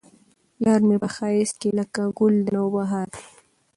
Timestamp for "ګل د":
2.17-2.47